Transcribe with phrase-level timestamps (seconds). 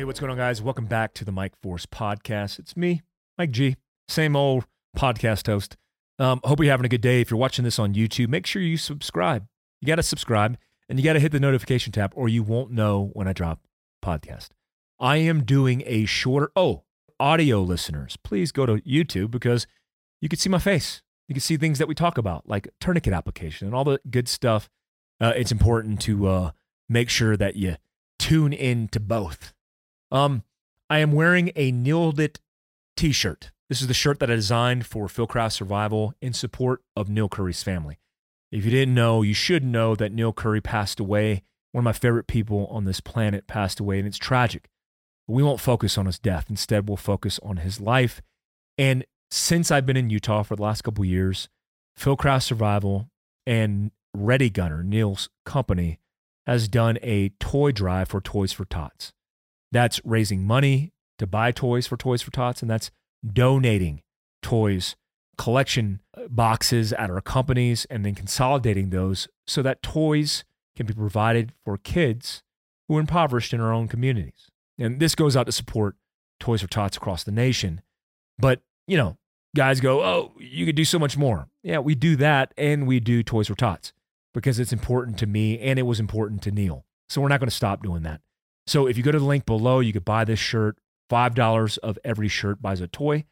[0.00, 0.62] Hey, what's going on, guys?
[0.62, 2.58] Welcome back to the Mike Force podcast.
[2.58, 3.02] It's me,
[3.36, 3.76] Mike G,
[4.08, 4.64] same old
[4.96, 5.76] podcast host.
[6.18, 7.20] Um, hope you're having a good day.
[7.20, 9.46] If you're watching this on YouTube, make sure you subscribe.
[9.78, 10.56] You got to subscribe
[10.88, 13.60] and you got to hit the notification tab, or you won't know when I drop
[14.02, 14.48] podcast.
[14.98, 16.50] I am doing a shorter.
[16.56, 16.84] Oh,
[17.18, 19.66] audio listeners, please go to YouTube because
[20.22, 21.02] you can see my face.
[21.28, 24.28] You can see things that we talk about, like tourniquet application and all the good
[24.28, 24.70] stuff.
[25.20, 26.50] Uh, it's important to uh,
[26.88, 27.76] make sure that you
[28.18, 29.52] tune in to both.
[30.10, 30.42] Um,
[30.88, 32.40] I am wearing a Nailed It
[32.96, 33.52] t-shirt.
[33.68, 37.62] This is the shirt that I designed for Fieldcraft Survival in support of Neil Curry's
[37.62, 37.98] family.
[38.50, 41.44] If you didn't know, you should know that Neil Curry passed away.
[41.70, 44.68] One of my favorite people on this planet passed away, and it's tragic.
[45.28, 46.46] But we won't focus on his death.
[46.50, 48.20] Instead, we'll focus on his life.
[48.76, 51.48] And since I've been in Utah for the last couple years,
[51.96, 53.08] Fieldcraft Survival
[53.46, 56.00] and Ready Gunner, Neil's company,
[56.44, 59.12] has done a toy drive for Toys for Tots.
[59.72, 62.90] That's raising money to buy toys for Toys for Tots, and that's
[63.26, 64.02] donating
[64.42, 64.96] toys,
[65.36, 70.44] collection uh, boxes at our companies, and then consolidating those so that toys
[70.76, 72.42] can be provided for kids
[72.88, 74.50] who are impoverished in our own communities.
[74.78, 75.96] And this goes out to support
[76.40, 77.82] Toys for Tots across the nation.
[78.38, 79.18] But, you know,
[79.54, 81.48] guys go, oh, you could do so much more.
[81.62, 83.92] Yeah, we do that and we do Toys for Tots
[84.32, 86.86] because it's important to me and it was important to Neil.
[87.08, 88.22] So we're not going to stop doing that.
[88.66, 90.78] So if you go to the link below, you could buy this shirt.
[91.10, 93.24] $5 of every shirt buys a toy,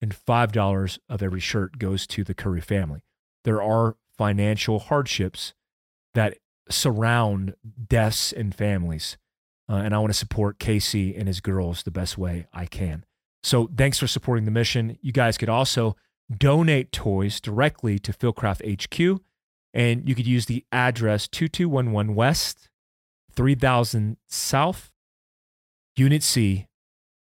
[0.00, 3.02] and $5 of every shirt goes to the Curry family.
[3.42, 5.52] There are financial hardships
[6.14, 6.38] that
[6.70, 7.54] surround
[7.88, 9.16] deaths and families.
[9.68, 13.04] Uh, and I want to support Casey and his girls the best way I can.
[13.42, 14.98] So thanks for supporting the mission.
[15.02, 15.96] You guys could also
[16.34, 19.20] donate toys directly to Fieldcraft HQ,
[19.72, 22.68] and you could use the address 2211 West,
[23.34, 24.90] 3000 South,
[25.96, 26.66] Unit C,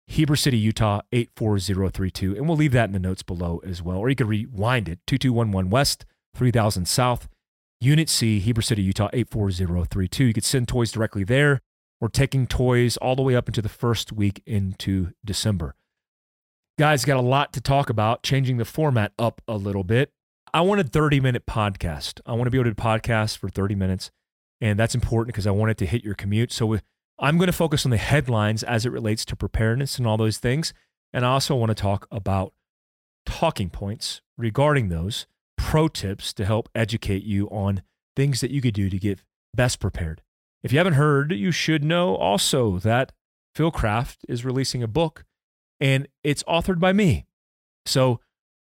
[0.06, 2.36] Heber City, Utah 84032.
[2.36, 3.98] And we'll leave that in the notes below as well.
[3.98, 7.28] Or you could rewind it 2211 West, 3000 South,
[7.80, 10.24] Unit C, Heber City, Utah 84032.
[10.24, 11.60] You could send toys directly there.
[12.00, 15.76] We're taking toys all the way up into the first week into December.
[16.78, 20.12] Guys, got a lot to talk about, changing the format up a little bit.
[20.52, 22.20] I want a 30 minute podcast.
[22.26, 24.10] I want to be able to podcast for 30 minutes.
[24.60, 26.52] And that's important because I want it to hit your commute.
[26.52, 26.78] So
[27.18, 30.38] I'm going to focus on the headlines as it relates to preparedness and all those
[30.38, 30.72] things.
[31.12, 32.52] And I also want to talk about
[33.26, 35.26] talking points regarding those,
[35.56, 37.82] pro tips to help educate you on
[38.16, 39.22] things that you could do to get
[39.54, 40.22] best prepared.
[40.62, 43.12] If you haven't heard, you should know also that
[43.56, 45.24] Fieldcraft is releasing a book
[45.80, 47.26] and it's authored by me.
[47.86, 48.20] So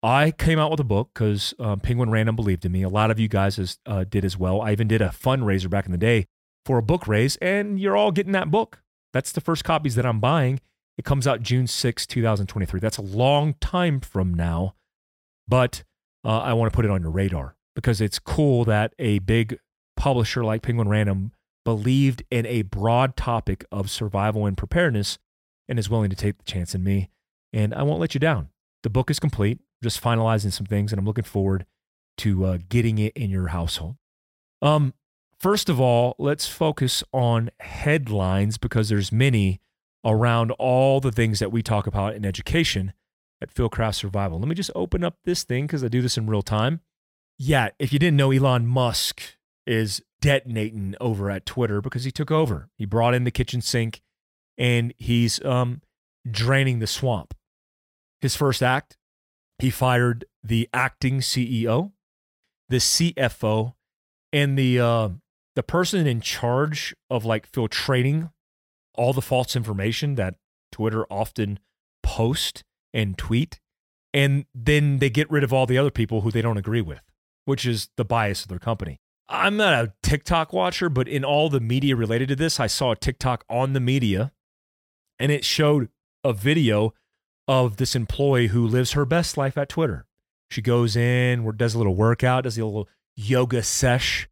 [0.03, 2.83] I came out with a book because um, Penguin Random believed in me.
[2.83, 4.61] A lot of you guys has, uh, did as well.
[4.61, 6.25] I even did a fundraiser back in the day
[6.65, 8.81] for a book raise, and you're all getting that book.
[9.13, 10.59] That's the first copies that I'm buying.
[10.97, 12.79] It comes out June 6, 2023.
[12.81, 14.75] That's a long time from now,
[15.47, 15.83] but
[16.25, 19.57] uh, I want to put it on your radar because it's cool that a big
[19.95, 21.31] publisher like Penguin Random
[21.63, 25.17] believed in a broad topic of survival and preparedness
[25.69, 27.09] and is willing to take the chance in me.
[27.53, 28.49] And I won't let you down.
[28.83, 31.65] The book is complete, just finalizing some things, and I'm looking forward
[32.17, 33.95] to uh, getting it in your household.
[34.61, 34.93] Um,
[35.39, 39.61] first of all, let's focus on headlines because there's many
[40.05, 42.93] around all the things that we talk about in education
[43.41, 44.39] at Fieldcraft Survival.
[44.39, 46.81] Let me just open up this thing because I do this in real time.
[47.37, 49.21] Yeah, if you didn't know, Elon Musk
[49.65, 52.69] is detonating over at Twitter because he took over.
[52.77, 54.01] He brought in the kitchen sink
[54.57, 55.81] and he's um,
[56.29, 57.33] draining the swamp.
[58.21, 58.97] His first act,
[59.59, 61.91] he fired the acting CEO,
[62.69, 63.73] the CFO,
[64.31, 65.09] and the uh,
[65.55, 68.31] the person in charge of like filtrating
[68.95, 70.35] all the false information that
[70.71, 71.59] Twitter often
[72.01, 72.63] post
[72.93, 73.59] and tweet.
[74.13, 77.01] And then they get rid of all the other people who they don't agree with,
[77.45, 78.99] which is the bias of their company.
[79.27, 82.91] I'm not a TikTok watcher, but in all the media related to this, I saw
[82.91, 84.31] a TikTok on the media
[85.17, 85.89] and it showed
[86.23, 86.93] a video
[87.47, 90.05] of this employee who lives her best life at Twitter.
[90.49, 94.27] She goes in, does a little workout, does a little yoga sesh,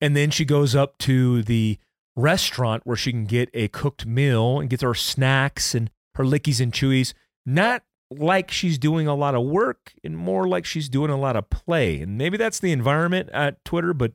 [0.00, 1.78] and then she goes up to the
[2.16, 6.60] restaurant where she can get a cooked meal and gets her snacks and her lickies
[6.60, 7.12] and chewies.
[7.44, 11.36] Not like she's doing a lot of work and more like she's doing a lot
[11.36, 12.00] of play.
[12.00, 14.12] And maybe that's the environment at Twitter, but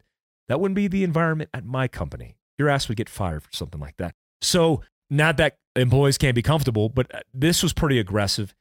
[0.47, 2.37] that wouldn't be the environment at my company.
[2.57, 4.15] Your ass would get fired for something like that.
[4.41, 4.81] So,
[5.11, 8.55] not that employees can't be comfortable, but uh, this was pretty aggressive.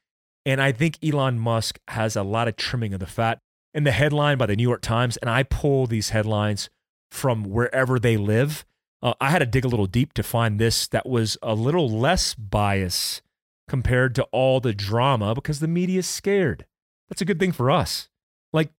[0.44, 3.38] And I think Elon Musk has a lot of trimming of the fat.
[3.72, 6.68] In the headline by the New York Times, and I pull these headlines
[7.12, 8.64] from wherever they live.
[9.00, 11.88] Uh, I had to dig a little deep to find this that was a little
[11.88, 13.22] less bias
[13.68, 16.66] compared to all the drama because the media is scared.
[17.08, 18.08] That's a good thing for us.
[18.52, 18.72] Like,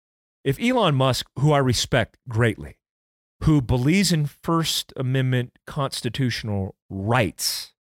[0.44, 2.78] if Elon Musk, who I respect greatly,
[3.44, 7.74] who believes in First Amendment constitutional rights,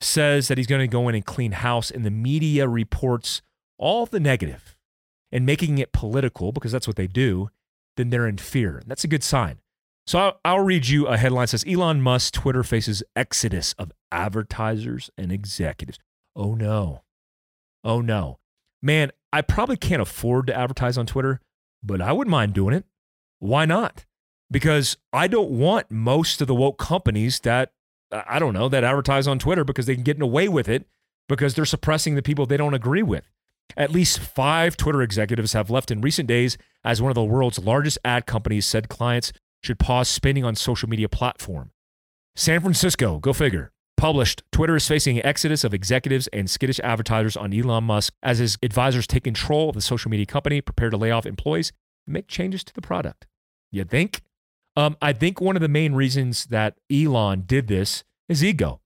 [0.00, 3.42] says that he's going to go in and clean house, and the media reports
[3.78, 4.76] all the negative
[5.30, 7.50] and making it political because that's what they do,
[7.96, 8.82] then they're in fear.
[8.86, 9.58] That's a good sign.
[10.06, 15.10] So I'll, I'll read you a headline says Elon Musk Twitter faces exodus of advertisers
[15.18, 15.98] and executives.
[16.34, 17.02] Oh no.
[17.84, 18.38] Oh no.
[18.80, 21.40] Man, I probably can't afford to advertise on Twitter,
[21.82, 22.84] but I wouldn't mind doing it.
[23.38, 24.06] Why not?
[24.50, 27.72] Because I don't want most of the woke companies that,
[28.10, 30.86] uh, I don't know, that advertise on Twitter because they can get away with it
[31.28, 33.28] because they're suppressing the people they don't agree with.
[33.76, 37.58] At least five Twitter executives have left in recent days as one of the world's
[37.58, 41.70] largest ad companies said clients should pause spending on social media platform.
[42.34, 47.52] San Francisco, go figure, published Twitter is facing exodus of executives and skittish advertisers on
[47.52, 51.10] Elon Musk as his advisors take control of the social media company, prepare to lay
[51.10, 51.72] off employees
[52.06, 53.26] and make changes to the product.
[53.70, 54.22] You think?
[54.78, 58.80] Um, I think one of the main reasons that Elon did this is ego,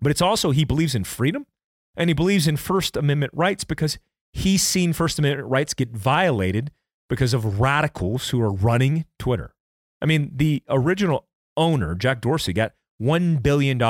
[0.00, 1.46] but it's also he believes in freedom
[1.96, 3.96] and he believes in First Amendment rights because
[4.32, 6.72] he's seen First Amendment rights get violated
[7.08, 9.54] because of radicals who are running Twitter.
[10.02, 13.80] I mean, the original owner, Jack Dorsey, got $1 billion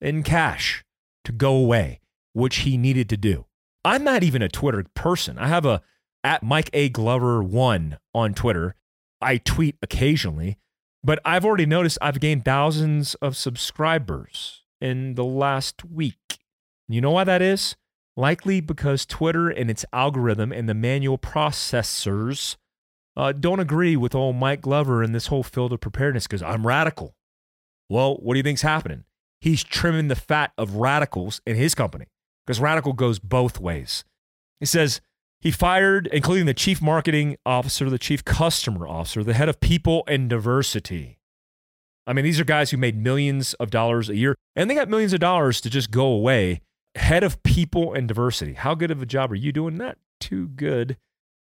[0.00, 0.82] in cash
[1.26, 2.00] to go away,
[2.32, 3.44] which he needed to do.
[3.84, 5.36] I'm not even a Twitter person.
[5.36, 5.82] I have a
[6.24, 6.88] at Mike A.
[6.88, 8.74] Glover one on Twitter.
[9.20, 10.56] I tweet occasionally,
[11.02, 16.38] but I've already noticed I've gained thousands of subscribers in the last week.
[16.88, 17.76] You know why that is?
[18.16, 22.56] Likely because Twitter and its algorithm and the manual processors
[23.16, 26.66] uh, don't agree with old Mike Glover and this whole field of preparedness because I'm
[26.66, 27.14] radical.
[27.88, 29.04] Well, what do you think's happening?
[29.40, 32.06] He's trimming the fat of radicals in his company
[32.46, 34.04] because radical goes both ways.
[34.58, 35.00] He says
[35.40, 40.04] he fired, including the chief marketing officer, the chief customer officer, the head of people
[40.06, 41.18] and diversity.
[42.06, 44.88] I mean, these are guys who made millions of dollars a year and they got
[44.88, 46.60] millions of dollars to just go away
[46.96, 48.54] head of people and diversity.
[48.54, 49.76] How good of a job are you doing?
[49.76, 50.96] Not too good.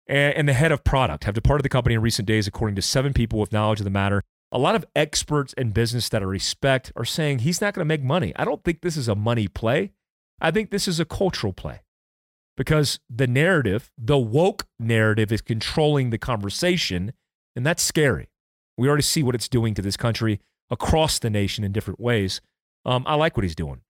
[0.07, 3.13] And, the head of product have departed the company in recent days, according to seven
[3.13, 4.21] people with knowledge of the matter.
[4.51, 7.87] A lot of experts in business that I respect are saying he's not going to
[7.87, 8.33] make money.
[8.35, 9.91] I don't think this is a money play.
[10.41, 11.82] I think this is a cultural play
[12.55, 17.13] because the narrative, the woke narrative, is controlling the conversation,
[17.55, 18.29] and that's scary.
[18.77, 20.39] We already see what it's doing to this country
[20.69, 22.41] across the nation in different ways.
[22.85, 23.81] Um, I like what he's doing.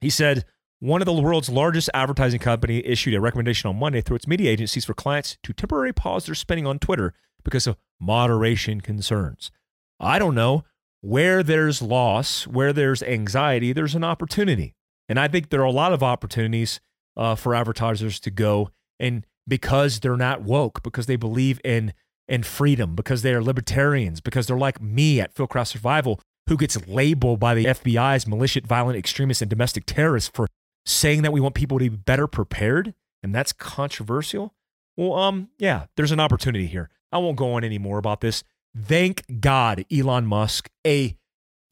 [0.00, 0.44] He said,
[0.80, 4.50] one of the world's largest advertising company issued a recommendation on Monday through its media
[4.50, 9.52] agencies for clients to temporarily pause their spending on Twitter because of moderation concerns.
[10.00, 10.64] I don't know.
[11.00, 14.74] Where there's loss, where there's anxiety, there's an opportunity.
[15.08, 16.80] And I think there are a lot of opportunities
[17.16, 21.92] uh, for advertisers to go and because they're not woke, because they believe in
[22.28, 26.86] in freedom, because they are libertarians, because they're like me at Fieldcraft Survival, who gets
[26.86, 30.46] labeled by the FBI as malicious, violent extremists, and domestic terrorists for
[30.86, 34.54] saying that we want people to be better prepared and that's controversial,
[34.96, 36.90] well, um, yeah, there's an opportunity here.
[37.12, 38.42] I won't go on any more about this.
[38.76, 41.16] Thank God Elon Musk, a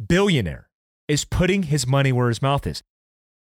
[0.05, 0.69] billionaire,
[1.09, 2.83] is putting his money where his mouth is.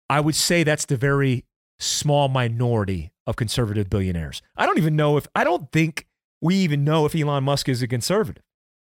[0.08, 1.44] I would say that's the very
[1.78, 4.42] small minority of conservative billionaires.
[4.56, 6.06] I don't even know if, I don't think
[6.40, 8.42] we even know if Elon Musk is a conservative.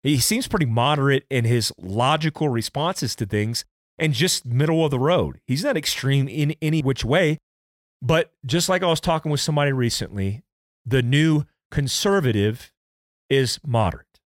[0.01, 3.63] He seems pretty moderate in his logical responses to things
[3.97, 5.39] and just middle of the road.
[5.45, 7.37] He's not extreme in any which way.
[8.01, 10.43] But just like I was talking with somebody recently,
[10.85, 12.73] the new conservative
[13.29, 14.19] is moderate.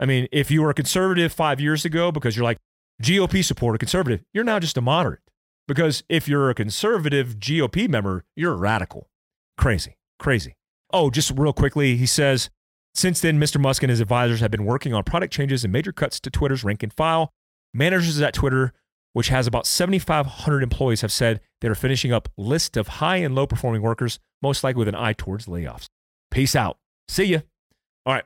[0.00, 2.58] I mean, if you were a conservative five years ago because you're like
[3.00, 5.20] GOP supporter, conservative, you're now just a moderate.
[5.70, 9.08] Because if you're a conservative GOP member, you're a radical.
[9.56, 10.56] Crazy, crazy.
[10.92, 12.50] Oh, just real quickly, he says,
[12.92, 13.60] since then, Mr.
[13.60, 16.64] Musk and his advisors have been working on product changes and major cuts to Twitter's
[16.64, 17.32] rank and file.
[17.72, 18.72] Managers at Twitter
[19.12, 23.34] which has about 7,500 employees, have said they are finishing up list of high and
[23.34, 25.86] low performing workers, most likely with an eye towards layoffs.
[26.30, 26.78] Peace out.
[27.08, 27.40] See ya.
[28.06, 28.24] All right,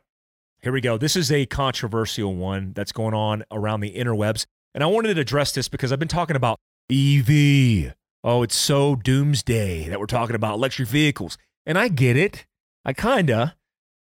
[0.62, 0.98] here we go.
[0.98, 4.46] This is a controversial one that's going on around the interwebs.
[4.74, 6.58] And I wanted to address this because I've been talking about
[6.90, 7.94] EV.
[8.22, 11.36] Oh, it's so doomsday that we're talking about electric vehicles.
[11.66, 12.46] And I get it.
[12.84, 13.56] I kinda.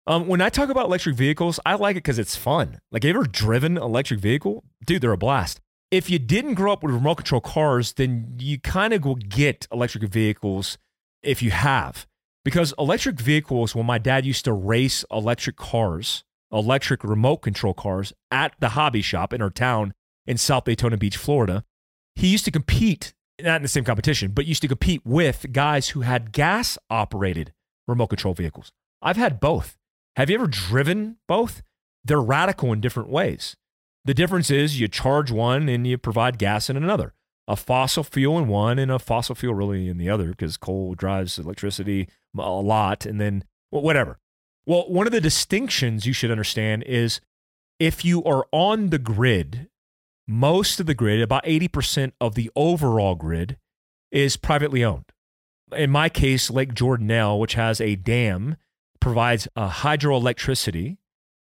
[0.07, 2.81] Um, when I talk about electric vehicles, I like it because it's fun.
[2.91, 4.65] Like, you ever driven an electric vehicle?
[4.85, 5.61] Dude, they're a blast
[5.93, 9.69] if you didn't grow up with remote control cars, then you kind of will get
[9.71, 10.79] electric vehicles
[11.23, 12.07] if you have.
[12.45, 18.13] Because electric vehicles, when my dad used to race electric cars, electric remote control cars
[18.31, 19.93] at the hobby shop in our town,
[20.27, 21.63] in South Daytona Beach, Florida.
[22.15, 25.91] He used to compete, not in the same competition, but used to compete with guys
[25.91, 27.53] who had gas operated
[27.89, 28.73] remote control vehicles.
[29.01, 29.77] I've had both.
[30.17, 31.63] Have you ever driven both?
[32.05, 33.57] They're radical in different ways.
[34.05, 37.15] The difference is you charge one and you provide gas in another.
[37.49, 40.95] A fossil fuel in one and a fossil fuel really in the other because coal
[40.95, 44.19] drives electricity a lot and then well, whatever.
[44.67, 47.21] Well, one of the distinctions you should understand is
[47.81, 49.69] if you are on the grid,
[50.33, 53.59] most of the grid, about 80% of the overall grid,
[54.11, 55.05] is privately owned.
[55.77, 58.57] In my case, Lake Jordanelle, which has a dam,
[59.01, 60.97] provides a hydroelectricity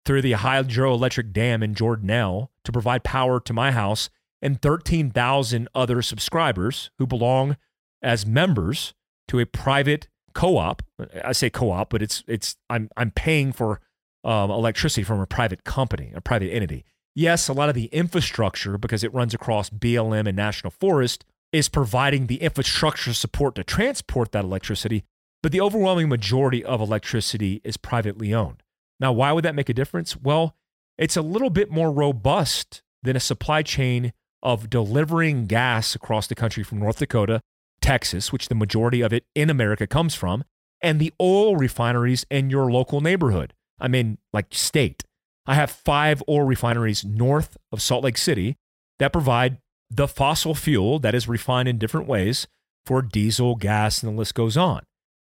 [0.06, 4.10] through the hydroelectric dam in Jordanelle to provide power to my house
[4.42, 7.58] and 13,000 other subscribers who belong
[8.02, 8.94] as members
[9.28, 10.82] to a private co-op.
[11.24, 13.80] I say co-op, but it's it's I'm I'm paying for
[14.24, 16.84] um, electricity from a private company, a private entity.
[17.14, 21.68] Yes, a lot of the infrastructure because it runs across BLM and National Forest is
[21.68, 25.04] providing the infrastructure support to transport that electricity,
[25.44, 28.64] but the overwhelming majority of electricity is privately owned.
[29.00, 30.16] Now, why would that make a difference?
[30.16, 30.56] Well,
[30.98, 34.14] it's a little bit more robust than a supply chain
[34.44, 37.42] of delivering gas across the country from North Dakota,
[37.82, 40.44] Texas, which the majority of it in America comes from,
[40.82, 43.54] and the oil refineries in your local neighborhood.
[43.80, 45.04] I mean, like state.
[45.46, 48.58] I have five oil refineries north of Salt Lake City
[49.00, 49.58] that provide
[49.90, 52.48] the fossil fuel that is refined in different ways
[52.86, 54.84] for diesel, gas, and the list goes on.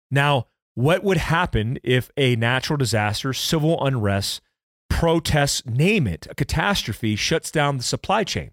[0.09, 4.41] Now, what would happen if a natural disaster, civil unrest,
[4.89, 8.51] protests, name it, a catastrophe shuts down the supply chain?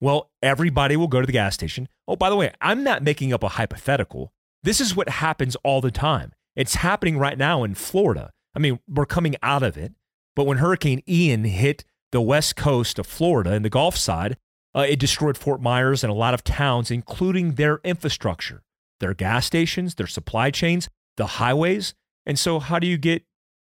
[0.00, 1.88] Well, everybody will go to the gas station.
[2.08, 4.32] Oh, by the way, I'm not making up a hypothetical.
[4.62, 6.32] This is what happens all the time.
[6.56, 8.30] It's happening right now in Florida.
[8.54, 9.92] I mean, we're coming out of it,
[10.36, 14.36] but when Hurricane Ian hit the west coast of Florida and the Gulf side,
[14.74, 18.62] uh, it destroyed Fort Myers and a lot of towns, including their infrastructure,
[19.00, 20.88] their gas stations, their supply chains
[21.20, 21.94] the highways.
[22.24, 23.24] And so how do you get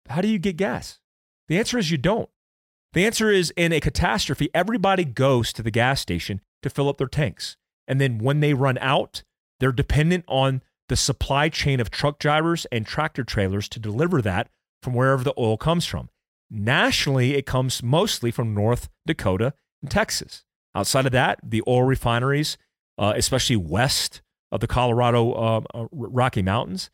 [0.08, 1.00] how do you get gas?
[1.48, 2.28] The answer is you don't.
[2.92, 6.98] The answer is in a catastrophe, everybody goes to the gas station to fill up
[6.98, 7.56] their tanks.
[7.88, 9.22] And then when they run out,
[9.60, 14.48] they're dependent on the supply chain of truck drivers and tractor trailers to deliver that
[14.82, 16.08] from wherever the oil comes from.
[16.50, 20.44] Nationally, it comes mostly from North Dakota and Texas.
[20.74, 22.56] Outside of that, the oil refineries,
[22.98, 24.22] uh, especially west
[24.52, 26.90] of the Colorado uh, uh, Rocky Mountains,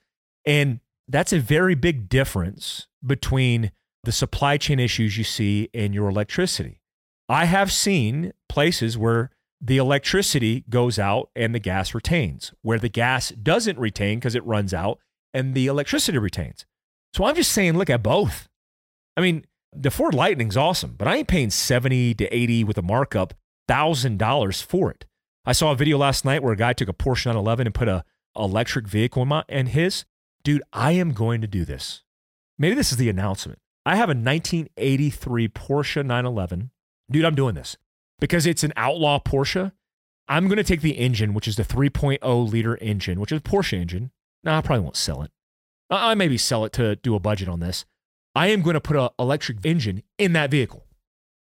[0.47, 3.73] and that's a very big difference between
[4.04, 6.80] the supply chain issues you see in your electricity.
[7.28, 9.30] I have seen places where
[9.61, 14.44] the electricity goes out and the gas retains, where the gas doesn't retain because it
[14.44, 14.99] runs out
[15.32, 16.66] and the electricity retains.
[17.14, 18.49] So I'm just saying, look at both.
[19.16, 22.83] I mean, the Ford Lightning's awesome, but I ain't paying 70 to 80 with a
[22.83, 23.35] markup,
[23.69, 25.07] $1,000 for it.
[25.45, 27.88] I saw a video last night where a guy took a Porsche 911 and put
[27.88, 28.04] a
[28.37, 30.04] electric vehicle in, my, in his,
[30.45, 32.02] dude, I am going to do this.
[32.59, 33.59] Maybe this is the announcement.
[33.85, 36.71] I have a 1983 Porsche 911.
[37.11, 37.76] Dude, I'm doing this
[38.21, 39.73] because it's an outlaw Porsche.
[40.28, 43.42] I'm going to take the engine, which is the 3.0 liter engine, which is a
[43.42, 44.12] Porsche engine.
[44.45, 45.33] No, I probably won't sell it.
[45.90, 47.85] Uh, I maybe sell it to do a budget on this.
[48.35, 50.87] I am going to put an electric engine in that vehicle.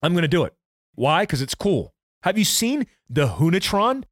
[0.02, 0.54] I'm going to do it.
[0.94, 1.22] Why?
[1.22, 1.94] Because it's cool.
[2.22, 4.04] Have you seen the Hoonitron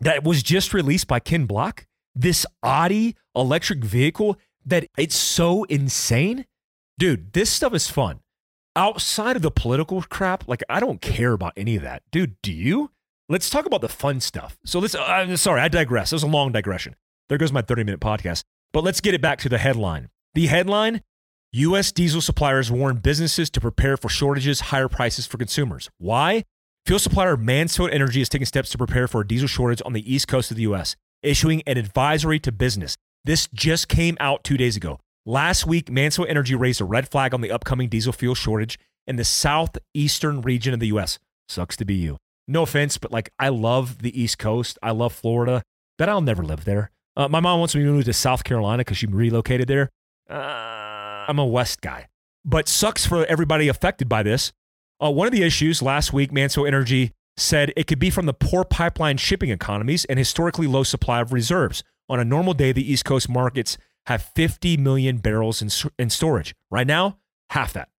[0.00, 1.86] that was just released by Ken Block?
[2.14, 6.46] this Audi electric vehicle that it's so insane.
[6.98, 8.20] Dude, this stuff is fun.
[8.76, 12.02] Outside of the political crap, like I don't care about any of that.
[12.10, 12.90] Dude, do you?
[13.28, 14.58] Let's talk about the fun stuff.
[14.64, 16.12] So let's, uh, sorry, I digress.
[16.12, 16.96] It was a long digression.
[17.28, 18.44] There goes my 30 minute podcast.
[18.72, 20.10] But let's get it back to the headline.
[20.34, 21.02] The headline
[21.52, 21.92] U.S.
[21.92, 25.90] diesel suppliers warn businesses to prepare for shortages, higher prices for consumers.
[25.98, 26.44] Why?
[26.86, 30.12] Fuel supplier Mansfield Energy is taking steps to prepare for a diesel shortage on the
[30.12, 32.96] east coast of the U.S issuing an advisory to business.
[33.24, 34.98] This just came out two days ago.
[35.26, 39.16] Last week, Mansfield Energy raised a red flag on the upcoming diesel fuel shortage in
[39.16, 41.18] the southeastern region of the U.S.
[41.48, 42.16] Sucks to be you.
[42.48, 44.78] No offense, but like I love the East Coast.
[44.82, 45.62] I love Florida,
[45.98, 46.90] but I'll never live there.
[47.16, 49.90] Uh, my mom wants me to move to South Carolina because she relocated there.
[50.28, 50.79] Uh,
[51.30, 52.08] I'm a West guy,
[52.44, 54.52] but sucks for everybody affected by this.
[55.00, 58.34] Uh, one of the issues last week, Manso Energy said it could be from the
[58.34, 61.84] poor pipeline shipping economies and historically low supply of reserves.
[62.08, 65.70] On a normal day, the East Coast markets have 50 million barrels in,
[66.00, 66.56] in storage.
[66.68, 67.18] Right now,
[67.50, 67.90] half that.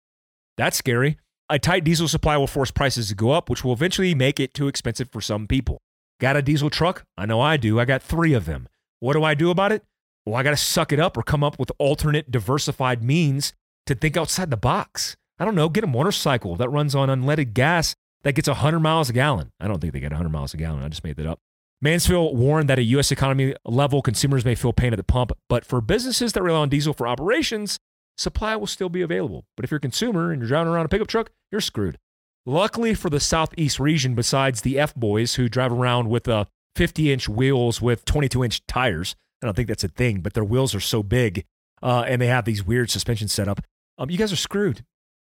[0.57, 1.17] That's scary.
[1.49, 4.55] A tight diesel supply will force prices to go up, which will eventually make it
[4.55, 5.81] too expensive for some people.
[6.19, 7.05] Got a diesel truck?
[7.17, 7.79] I know I do.
[7.79, 8.69] I got three of them.
[8.99, 9.85] What do I do about it?
[10.27, 13.53] Well, I got to suck it up or come up with alternate diversified means
[13.87, 15.17] to think outside the box.
[15.39, 19.09] I don't know, get a motorcycle that runs on unleaded gas that gets 100 miles
[19.09, 19.51] a gallon.
[19.59, 20.83] I don't think they get 100 miles a gallon.
[20.83, 21.39] I just made that up.
[21.83, 23.11] Mansfield warned that at U.S.
[23.11, 26.69] economy level, consumers may feel pain at the pump, but for businesses that rely on
[26.69, 27.79] diesel for operations,
[28.19, 29.47] supply will still be available.
[29.57, 31.97] But if you're a consumer and you're driving around a pickup truck, you're screwed.
[32.45, 36.45] Luckily for the Southeast region, besides the F boys who drive around with uh,
[36.77, 40.45] 50 inch wheels with 22 inch tires, I don't think that's a thing, but their
[40.45, 41.45] wheels are so big
[41.83, 43.61] uh, and they have these weird suspension setup.
[43.99, 44.85] Um, you guys are screwed.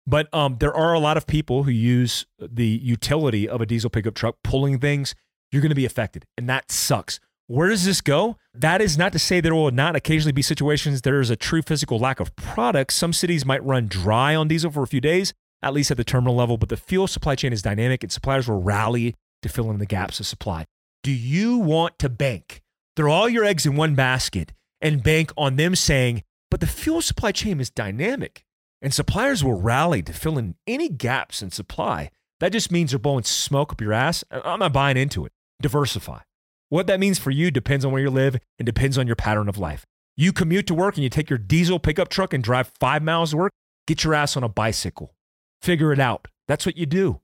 [0.07, 3.91] But um, there are a lot of people who use the utility of a diesel
[3.91, 5.15] pickup truck pulling things.
[5.51, 7.19] You're going to be affected, and that sucks.
[7.49, 8.37] Where does this go?
[8.55, 11.63] That is not to say there will not occasionally be situations there is a true
[11.63, 12.95] physical lack of products.
[12.95, 15.33] Some cities might run dry on diesel for a few days,
[15.63, 18.49] at least at the terminal level, but the fuel supply chain is dynamic and suppliers
[18.49, 20.65] will rally to fill in the gaps of supply.
[21.05, 22.63] Do you want to bank,
[22.97, 27.03] throw all your eggs in one basket, and bank on them saying, but the fuel
[27.03, 28.45] supply chain is dynamic
[28.83, 32.11] and suppliers will rally to fill in any gaps in supply?
[32.41, 34.23] That just means they're blowing smoke up your ass.
[34.31, 35.33] I'm not buying into it.
[35.61, 36.21] Diversify.
[36.69, 39.49] What that means for you depends on where you live and depends on your pattern
[39.49, 39.85] of life.
[40.17, 43.31] You commute to work and you take your diesel pickup truck and drive five miles
[43.31, 43.53] to work,
[43.87, 45.15] get your ass on a bicycle.
[45.63, 46.29] Figure it out.
[46.49, 47.21] That's what you do,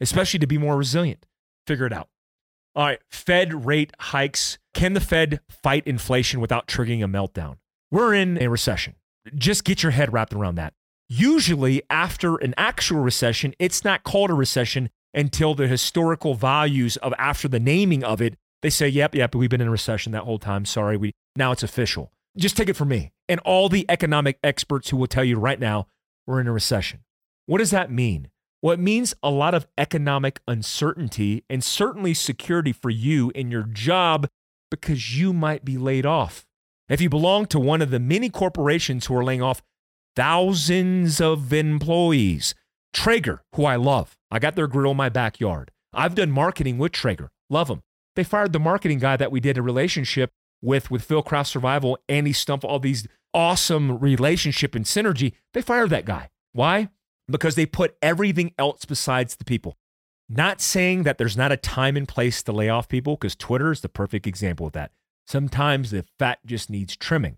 [0.00, 1.26] especially to be more resilient.
[1.66, 2.08] Figure it out.
[2.76, 4.58] All right, Fed rate hikes.
[4.74, 7.56] Can the Fed fight inflation without triggering a meltdown?
[7.90, 8.96] We're in a recession.
[9.34, 10.74] Just get your head wrapped around that.
[11.08, 17.14] Usually, after an actual recession, it's not called a recession until the historical values of
[17.16, 20.24] after the naming of it, they say, yep, yep, we've been in a recession that
[20.24, 20.66] whole time.
[20.66, 22.12] Sorry, we now it's official.
[22.36, 25.58] Just take it from me and all the economic experts who will tell you right
[25.58, 25.86] now
[26.26, 27.00] we're in a recession.
[27.46, 28.28] What does that mean?
[28.62, 33.62] Well, it means a lot of economic uncertainty and certainly security for you in your
[33.62, 34.28] job
[34.70, 36.46] because you might be laid off.
[36.88, 39.62] If you belong to one of the many corporations who are laying off
[40.14, 42.54] thousands of employees,
[42.92, 45.70] Traeger, who I love, I got their grill in my backyard.
[45.92, 47.82] I've done marketing with Traeger, love them.
[48.14, 50.30] They fired the marketing guy that we did a relationship
[50.62, 55.34] with with Fieldcraft Survival, Andy Stumpf, all these awesome relationship and synergy.
[55.52, 56.30] They fired that guy.
[56.52, 56.88] Why?
[57.28, 59.76] Because they put everything else besides the people.
[60.28, 63.70] Not saying that there's not a time and place to lay off people, because Twitter
[63.70, 64.92] is the perfect example of that.
[65.26, 67.36] Sometimes the fat just needs trimming.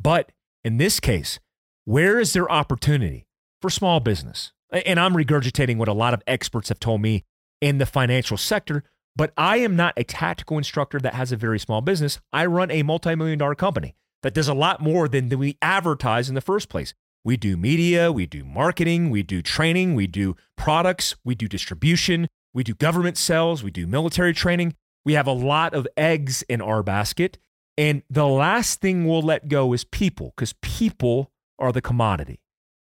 [0.00, 0.32] But
[0.64, 1.38] in this case,
[1.84, 3.26] where is there opportunity
[3.60, 4.52] for small business?
[4.70, 7.24] And I'm regurgitating what a lot of experts have told me
[7.60, 11.58] in the financial sector, but I am not a tactical instructor that has a very
[11.58, 12.20] small business.
[12.32, 16.28] I run a multi million dollar company that does a lot more than we advertise
[16.28, 16.94] in the first place.
[17.24, 22.28] We do media, we do marketing, we do training, we do products, we do distribution,
[22.52, 24.74] we do government sales, we do military training.
[25.04, 27.38] We have a lot of eggs in our basket.
[27.78, 32.40] And the last thing we'll let go is people, because people are the commodity,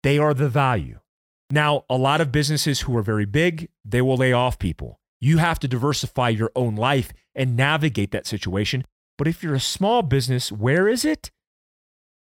[0.02, 0.98] they are the value.
[1.50, 4.98] Now, a lot of businesses who are very big, they will lay off people.
[5.20, 8.84] You have to diversify your own life and navigate that situation.
[9.18, 11.30] But if you're a small business, where is it?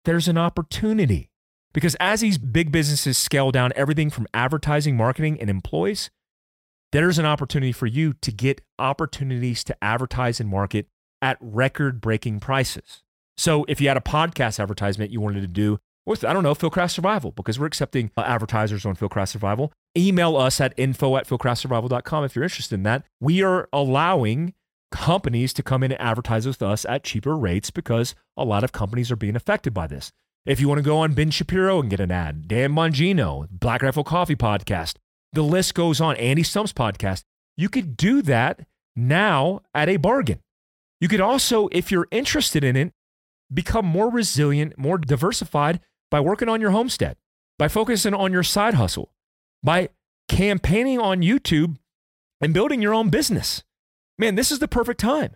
[0.05, 1.31] There's an opportunity.
[1.77, 6.09] Because as these big businesses scale down everything from advertising, marketing, and employees,
[6.91, 10.89] there's an opportunity for you to get opportunities to advertise and market
[11.21, 13.03] at record breaking prices.
[13.37, 16.55] So if you had a podcast advertisement you wanted to do with, I don't know,
[16.55, 21.29] Fieldcraft Survival, because we're accepting uh, advertisers on Fieldcraft Survival, email us at info at
[21.29, 23.05] fieldcraftsurvival.com if you're interested in that.
[23.21, 24.55] We are allowing
[24.91, 28.73] companies to come in and advertise with us at cheaper rates because a lot of
[28.73, 30.11] companies are being affected by this.
[30.47, 33.83] If you want to go on Ben Shapiro and get an ad, Dan Bongino, Black
[33.83, 34.95] Rifle Coffee Podcast,
[35.33, 37.25] the list goes on, Andy Stumpf's podcast,
[37.57, 40.39] you could do that now at a bargain.
[41.01, 42.93] You could also, if you're interested in it,
[43.53, 45.81] become more resilient, more diversified
[46.13, 47.17] by working on your homestead,
[47.59, 49.11] by focusing on your side hustle,
[49.65, 49.89] by
[50.29, 51.77] campaigning on YouTube
[52.41, 53.65] and building your own business.
[54.17, 55.35] Man, this is the perfect time,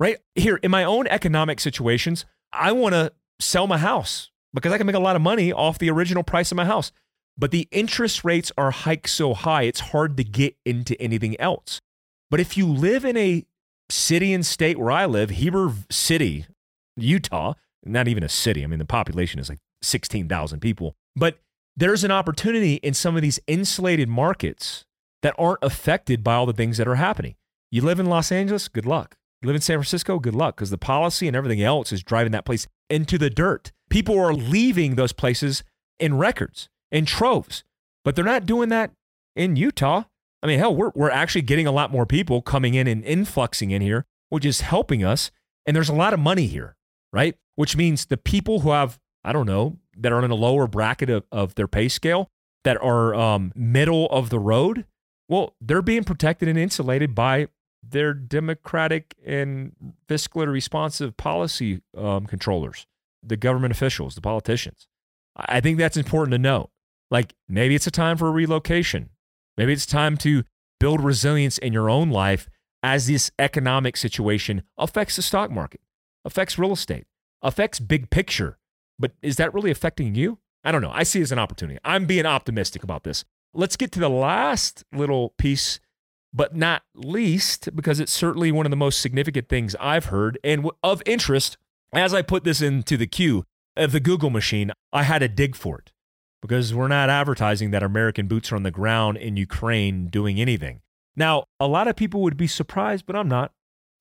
[0.00, 0.16] right?
[0.34, 4.86] Here, in my own economic situations, I want to sell my house because I can
[4.86, 6.90] make a lot of money off the original price of my house.
[7.38, 11.80] But the interest rates are hiked so high, it's hard to get into anything else.
[12.30, 13.44] But if you live in a
[13.90, 16.46] city and state where I live, Heber City,
[16.96, 21.38] Utah, not even a city, I mean, the population is like 16,000 people, but
[21.76, 24.86] there's an opportunity in some of these insulated markets
[25.22, 27.34] that aren't affected by all the things that are happening.
[27.70, 29.16] You live in Los Angeles, good luck.
[29.42, 32.32] You live in San Francisco, good luck, because the policy and everything else is driving
[32.32, 33.72] that place into the dirt.
[33.90, 35.64] People are leaving those places
[35.98, 37.64] in records, in troves,
[38.04, 38.92] but they're not doing that
[39.34, 40.04] in Utah.
[40.42, 43.70] I mean, hell, we're, we're actually getting a lot more people coming in and influxing
[43.70, 45.30] in here, which is helping us.
[45.64, 46.76] And there's a lot of money here,
[47.12, 47.36] right?
[47.54, 51.10] Which means the people who have I don't know, that are in a lower bracket
[51.10, 52.30] of, of their pay scale,
[52.62, 54.86] that are um, middle of the road,
[55.28, 57.48] Well, they're being protected and insulated by
[57.82, 59.72] their democratic and
[60.08, 62.86] fiscally responsive policy um, controllers,
[63.22, 64.86] the government officials, the politicians.
[65.36, 66.70] I think that's important to note.
[67.10, 69.10] Like maybe it's a time for a relocation.
[69.56, 70.44] Maybe it's time to
[70.80, 72.48] build resilience in your own life
[72.82, 75.80] as this economic situation affects the stock market,
[76.24, 77.06] affects real estate,
[77.42, 78.58] affects big picture.
[78.98, 80.38] But is that really affecting you?
[80.64, 80.90] I don't know.
[80.92, 81.78] I see it as an opportunity.
[81.84, 83.24] I'm being optimistic about this.
[83.54, 85.80] Let's get to the last little piece,
[86.32, 90.70] but not least, because it's certainly one of the most significant things I've heard and
[90.82, 91.56] of interest.
[91.96, 95.56] As I put this into the queue of the Google machine, I had to dig
[95.56, 95.92] for it
[96.42, 100.82] because we're not advertising that American boots are on the ground in Ukraine doing anything.
[101.16, 103.52] Now, a lot of people would be surprised, but I'm not.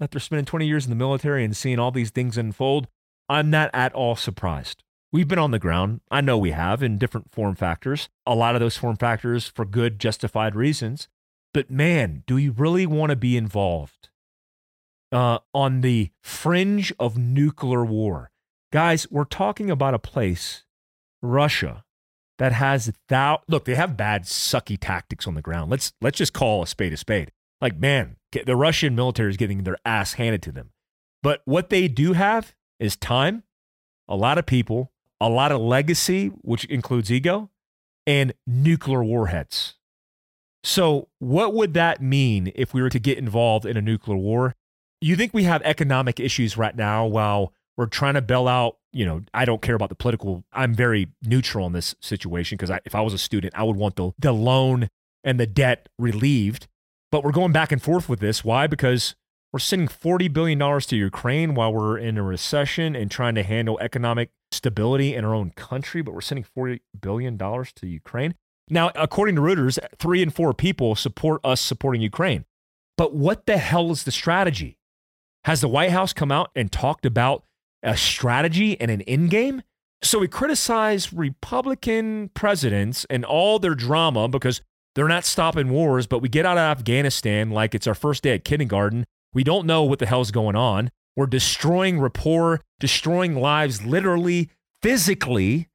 [0.01, 2.89] After spending 20 years in the military and seeing all these things unfold,
[3.29, 4.83] I'm not at all surprised.
[5.13, 6.01] We've been on the ground.
[6.11, 8.09] I know we have in different form factors.
[8.27, 11.07] A lot of those form factors for good, justified reasons.
[11.53, 14.09] But man, do we really want to be involved
[15.15, 18.31] uh, on the fringe of nuclear war?
[18.71, 20.65] Guys, we're talking about a place,
[21.21, 21.85] Russia,
[22.37, 25.71] that has thou look, they have bad sucky tactics on the ground.
[25.71, 27.31] Let's let's just call a spade a spade.
[27.61, 30.71] Like, man, the Russian military is getting their ass handed to them.
[31.23, 33.43] But what they do have is time,
[34.07, 37.49] a lot of people, a lot of legacy, which includes ego,
[38.05, 39.75] and nuclear warheads.
[40.63, 44.55] So, what would that mean if we were to get involved in a nuclear war?
[45.01, 49.05] You think we have economic issues right now while we're trying to bail out, you
[49.05, 50.43] know, I don't care about the political.
[50.53, 53.97] I'm very neutral in this situation because if I was a student, I would want
[53.97, 54.89] the, the loan
[55.23, 56.67] and the debt relieved.
[57.11, 58.43] But we're going back and forth with this.
[58.43, 58.67] Why?
[58.67, 59.15] Because
[59.51, 63.79] we're sending $40 billion to Ukraine while we're in a recession and trying to handle
[63.79, 68.35] economic stability in our own country, but we're sending $40 billion to Ukraine.
[68.69, 72.45] Now, according to Reuters, three in four people support us supporting Ukraine.
[72.97, 74.77] But what the hell is the strategy?
[75.45, 77.43] Has the White House come out and talked about
[77.83, 79.61] a strategy and an end game?
[80.01, 84.63] So we criticize Republican presidents and all their drama because
[84.95, 88.33] they're not stopping wars, but we get out of Afghanistan like it's our first day
[88.33, 89.05] at kindergarten.
[89.35, 90.89] We don't know what the hell's going on.
[91.15, 94.49] We're destroying rapport, destroying lives literally,
[94.81, 95.69] physically,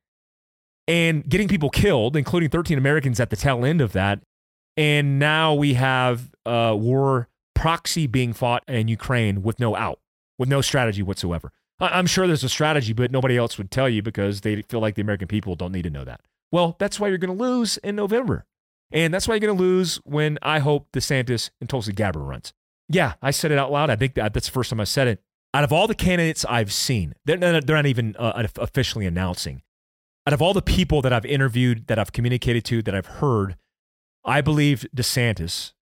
[0.89, 4.21] and getting people killed, including 13 Americans at the tail end of that.
[4.77, 7.29] And now we have a war
[7.61, 10.01] proxy being fought in Ukraine with no out,
[10.39, 11.53] with no strategy whatsoever.
[11.79, 14.95] I'm sure there's a strategy, but nobody else would tell you because they feel like
[14.95, 16.23] the American people don't need to know that.
[16.51, 18.47] Well, that's why you're going to lose in November.
[18.91, 22.55] And that's why you're going to lose when I hope DeSantis and Tulsi Gabbard runs.
[22.89, 23.91] Yeah, I said it out loud.
[23.91, 25.23] I think that that's the first time I said it.
[25.53, 29.61] Out of all the candidates I've seen, they're not, they're not even uh, officially announcing.
[30.27, 33.57] Out of all the people that I've interviewed, that I've communicated to, that I've heard,
[34.25, 35.73] I believe DeSantis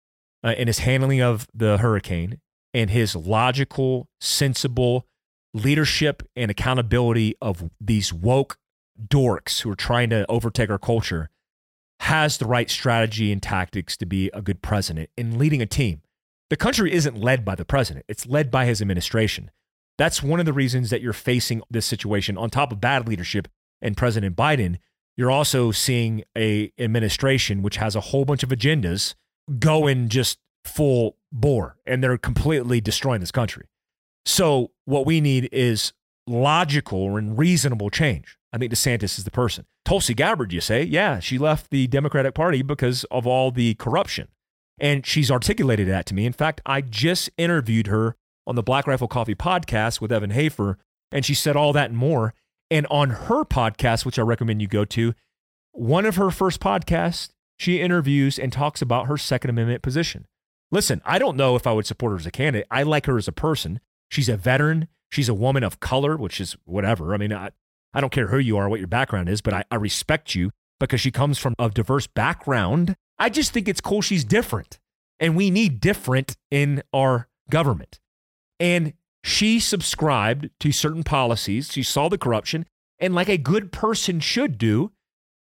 [0.44, 2.40] uh, in his handling of the hurricane
[2.74, 5.07] and his logical, sensible
[5.55, 8.59] leadership and accountability of these woke
[9.07, 11.31] dorks who are trying to overtake our culture
[12.01, 16.03] has the right strategy and tactics to be a good president in leading a team.
[16.51, 19.51] The country isn't led by the president, it's led by his administration.
[19.96, 23.48] That's one of the reasons that you're facing this situation on top of bad leadership
[23.83, 24.79] and President Biden.
[25.16, 29.14] You're also seeing a administration which has a whole bunch of agendas
[29.58, 33.66] going just full bore and they're completely destroying this country.
[34.26, 35.92] So what we need is
[36.26, 38.38] logical and reasonable change.
[38.52, 39.66] I think DeSantis is the person.
[39.84, 44.28] Tulsi Gabbard, you say, yeah, she left the Democratic Party because of all the corruption.
[44.78, 46.26] And she's articulated that to me.
[46.26, 50.78] In fact, I just interviewed her on the Black Rifle Coffee podcast with Evan Hafer,
[51.11, 52.34] and she said all that and more.
[52.70, 55.14] And on her podcast, which I recommend you go to,
[55.72, 60.27] one of her first podcasts, she interviews and talks about her Second Amendment position.
[60.71, 62.66] Listen, I don't know if I would support her as a candidate.
[62.71, 63.81] I like her as a person.
[64.11, 64.88] She's a veteran.
[65.11, 67.14] She's a woman of color, which is whatever.
[67.14, 67.51] I mean, I,
[67.92, 70.51] I don't care who you are, what your background is, but I, I respect you
[70.79, 72.94] because she comes from a diverse background.
[73.18, 74.79] I just think it's cool she's different.
[75.18, 77.99] And we need different in our government.
[78.61, 78.92] And
[79.25, 81.73] she subscribed to certain policies.
[81.73, 82.66] She saw the corruption.
[83.01, 84.92] And like a good person should do,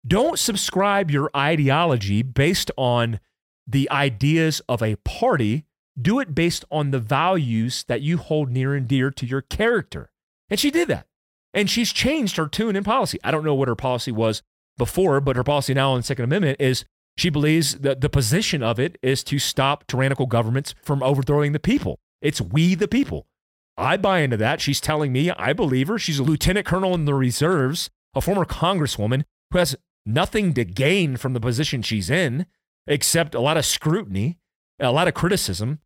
[0.07, 3.21] don't subscribe your ideology based on
[3.67, 5.65] the ideas of a party
[6.01, 10.11] do it based on the values that you hold near and dear to your character.
[10.49, 11.07] And she did that.
[11.55, 13.19] And she's changed her tune and policy.
[13.23, 14.43] I don't know what her policy was
[14.79, 16.85] before, but her policy now on the Second Amendment is
[17.19, 21.61] she believes that the position of it is to stop tyrannical governments from overthrowing the
[21.61, 21.99] people.
[22.23, 23.27] It's we the people.
[23.77, 24.61] I buy into that.
[24.61, 25.99] She's telling me I believe her.
[25.99, 31.17] She's a lieutenant colonel in the reserves, a former congresswoman who has nothing to gain
[31.17, 32.47] from the position she's in.
[32.87, 34.39] except a lot of scrutiny,
[34.81, 35.79] a lot of criticism.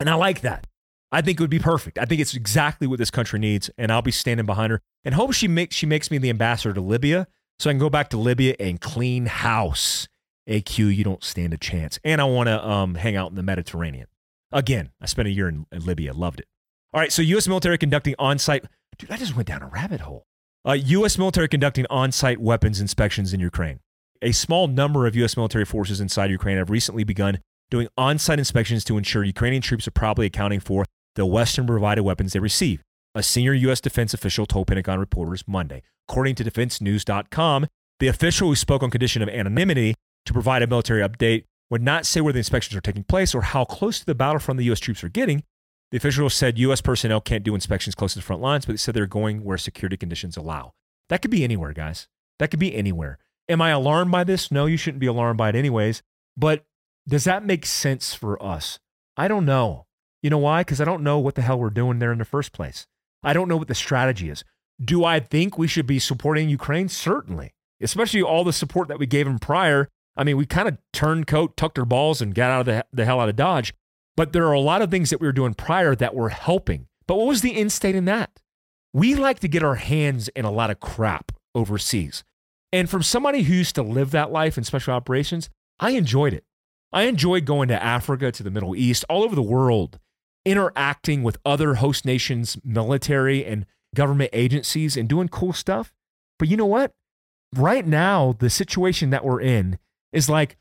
[0.00, 0.66] And I like that.
[1.10, 1.98] I think it would be perfect.
[1.98, 4.80] I think it's exactly what this country needs, and I'll be standing behind her.
[5.04, 7.26] And hope she makes she makes me the ambassador to Libya,
[7.58, 10.08] so I can go back to Libya and clean house.
[10.48, 11.98] AQ, you don't stand a chance.
[12.04, 14.06] And I want to um, hang out in the Mediterranean.
[14.50, 16.46] Again, I spent a year in, in Libya, loved it.
[16.94, 17.46] All right, so U.S.
[17.46, 18.64] military conducting on-site.
[18.96, 20.26] Dude, I just went down a rabbit hole.
[20.68, 21.16] Uh, U.S.
[21.16, 23.80] military conducting on-site weapons inspections in Ukraine.
[24.20, 25.34] A small number of U.S.
[25.34, 27.38] military forces inside Ukraine have recently begun
[27.70, 32.34] doing on-site inspections to ensure Ukrainian troops are properly accounting for the Western provided weapons
[32.34, 32.82] they receive.
[33.14, 33.80] A senior U.S.
[33.80, 35.80] defense official told Pentagon reporters Monday.
[36.06, 37.66] According to DefenseNews.com,
[37.98, 39.94] the official who spoke on condition of anonymity
[40.26, 43.40] to provide a military update would not say where the inspections are taking place or
[43.40, 44.80] how close to the battlefront the U.S.
[44.80, 45.44] troops are getting.
[45.90, 46.80] The official said U.S.
[46.80, 49.56] personnel can't do inspections close to the front lines, but they said they're going where
[49.56, 50.74] security conditions allow.
[51.08, 52.08] That could be anywhere, guys.
[52.38, 53.18] That could be anywhere.
[53.48, 54.50] Am I alarmed by this?
[54.50, 56.02] No, you shouldn't be alarmed by it anyways.
[56.36, 56.66] But
[57.08, 58.78] does that make sense for us?
[59.16, 59.86] I don't know.
[60.22, 60.60] You know why?
[60.60, 62.86] Because I don't know what the hell we're doing there in the first place.
[63.22, 64.44] I don't know what the strategy is.
[64.82, 66.88] Do I think we should be supporting Ukraine?
[66.88, 69.88] Certainly, especially all the support that we gave them prior.
[70.16, 72.86] I mean, we kind of turned coat, tucked our balls, and got out of the,
[72.92, 73.72] the hell out of Dodge.
[74.18, 76.88] But there are a lot of things that we were doing prior that were helping.
[77.06, 78.40] But what was the end state in that?
[78.92, 82.24] We like to get our hands in a lot of crap overseas.
[82.72, 86.42] And from somebody who used to live that life in special operations, I enjoyed it.
[86.92, 90.00] I enjoyed going to Africa, to the Middle East, all over the world,
[90.44, 95.94] interacting with other host nations' military and government agencies and doing cool stuff.
[96.40, 96.90] But you know what?
[97.54, 99.78] Right now, the situation that we're in
[100.12, 100.56] is like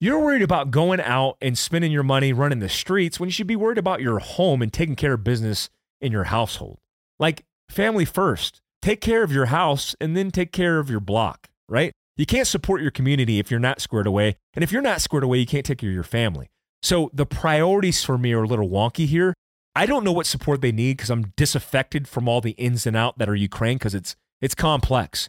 [0.00, 3.46] you're worried about going out and spending your money running the streets when you should
[3.46, 6.78] be worried about your home and taking care of business in your household.
[7.18, 8.60] Like family first.
[8.80, 11.92] Take care of your house and then take care of your block, right?
[12.16, 14.36] You can't support your community if you're not squared away.
[14.54, 16.48] And if you're not squared away, you can't take care of your family.
[16.82, 19.34] So the priorities for me are a little wonky here.
[19.74, 22.96] I don't know what support they need because I'm disaffected from all the ins and
[22.96, 25.28] out that are Ukraine because it's it's complex.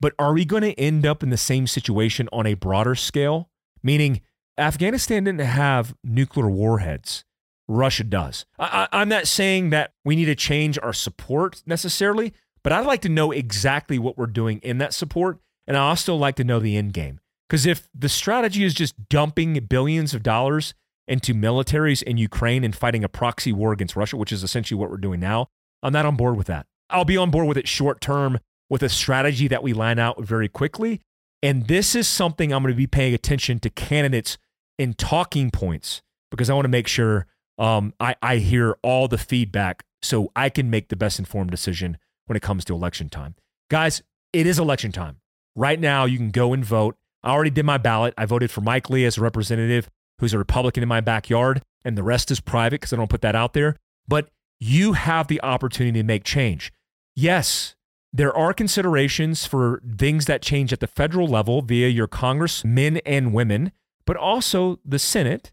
[0.00, 3.49] But are we going to end up in the same situation on a broader scale?
[3.82, 4.20] Meaning
[4.58, 7.24] Afghanistan didn't have nuclear warheads.
[7.68, 8.44] Russia does.
[8.58, 13.00] I, am not saying that we need to change our support necessarily, but I'd like
[13.02, 15.38] to know exactly what we're doing in that support.
[15.66, 17.20] And I also like to know the end game.
[17.48, 20.74] Because if the strategy is just dumping billions of dollars
[21.06, 24.90] into militaries in Ukraine and fighting a proxy war against Russia, which is essentially what
[24.90, 25.48] we're doing now,
[25.82, 26.66] I'm not on board with that.
[26.88, 28.38] I'll be on board with it short term
[28.68, 31.00] with a strategy that we line out very quickly.
[31.42, 34.36] And this is something I'm going to be paying attention to candidates
[34.78, 37.26] in talking points because I want to make sure
[37.58, 41.98] um, I, I hear all the feedback so I can make the best informed decision
[42.26, 43.34] when it comes to election time.
[43.70, 45.16] Guys, it is election time.
[45.56, 46.96] Right now, you can go and vote.
[47.22, 48.14] I already did my ballot.
[48.16, 49.88] I voted for Mike Lee as a representative
[50.20, 53.22] who's a Republican in my backyard, and the rest is private because I don't put
[53.22, 53.76] that out there.
[54.06, 56.72] But you have the opportunity to make change.
[57.16, 57.74] Yes,
[58.12, 63.32] there are considerations for things that change at the federal level via your congressmen and
[63.32, 63.72] women,
[64.06, 65.52] but also the Senate,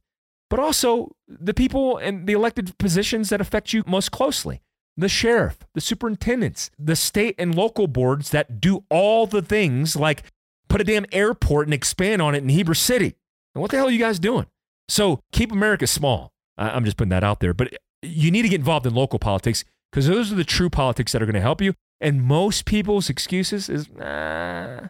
[0.49, 4.61] but also the people and the elected positions that affect you most closely
[4.97, 10.23] the sheriff, the superintendents, the state and local boards that do all the things like
[10.69, 13.15] put a damn airport and expand on it in Heber City.
[13.53, 14.47] And what the hell are you guys doing?
[14.89, 16.33] So keep America small.
[16.57, 17.53] I'm just putting that out there.
[17.53, 21.11] But you need to get involved in local politics because those are the true politics
[21.11, 21.73] that are going to help you.
[21.99, 24.89] And most people's excuses is, nah,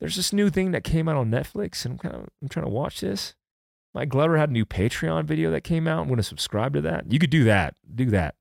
[0.00, 2.66] there's this new thing that came out on Netflix and I'm kind of I'm trying
[2.66, 3.34] to watch this.
[3.94, 6.00] Mike Glover had a new Patreon video that came out.
[6.00, 7.12] I'm going to subscribe to that.
[7.12, 7.74] You could do that.
[7.94, 8.34] Do that.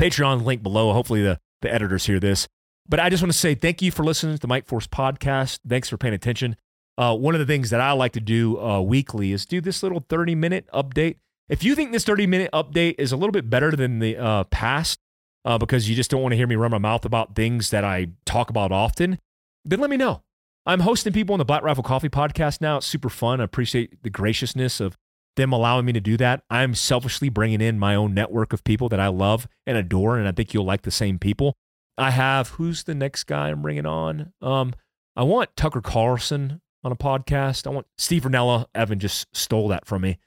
[0.00, 0.92] Patreon link below.
[0.92, 2.48] Hopefully the, the editors hear this.
[2.88, 5.58] But I just want to say thank you for listening to the Mike Force podcast.
[5.68, 6.56] Thanks for paying attention.
[6.96, 9.82] Uh, one of the things that I like to do uh, weekly is do this
[9.82, 11.16] little 30 minute update.
[11.48, 14.44] If you think this 30 minute update is a little bit better than the uh,
[14.44, 15.00] past
[15.46, 17.84] uh, because you just don't want to hear me run my mouth about things that
[17.84, 19.18] I talk about often,
[19.64, 20.22] then let me know.
[20.66, 22.78] I'm hosting people on the Black Rifle Coffee podcast now.
[22.78, 23.40] It's super fun.
[23.40, 24.96] I appreciate the graciousness of
[25.36, 26.42] them allowing me to do that.
[26.50, 30.26] I'm selfishly bringing in my own network of people that I love and adore, and
[30.26, 31.54] I think you'll like the same people.
[31.96, 34.32] I have who's the next guy I'm bringing on?
[34.42, 34.74] Um,
[35.14, 37.66] I want Tucker Carlson on a podcast.
[37.66, 38.66] I want Steve Rinella.
[38.74, 40.18] Evan just stole that from me.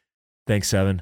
[0.47, 1.01] Thanks, Evan.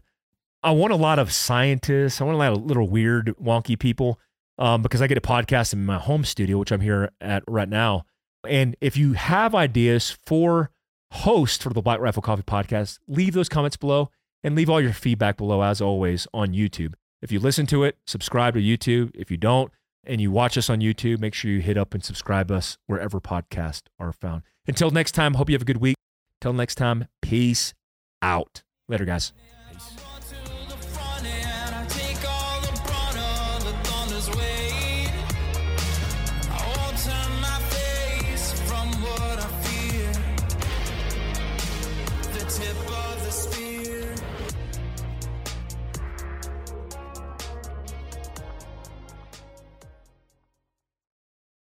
[0.64, 2.20] I want a lot of scientists.
[2.20, 4.20] I want a lot of little weird, wonky people
[4.58, 7.70] um, because I get a podcast in my home studio, which I'm here at right
[7.70, 8.06] now.
[8.48, 10.72] And if you have ideas for
[11.12, 14.10] hosts for the Black Rifle Coffee podcast, leave those comments below
[14.44, 16.94] and leave all your feedback below, as always, on YouTube.
[17.22, 19.12] If you listen to it, subscribe to YouTube.
[19.16, 19.72] If you don't,
[20.06, 23.20] and you watch us on YouTube, make sure you hit up and subscribe us wherever
[23.20, 24.44] podcasts are found.
[24.66, 25.98] Until next time, hope you have a good week.
[26.40, 27.74] Till next time, peace
[28.22, 28.64] out.
[28.88, 29.34] Later, guys.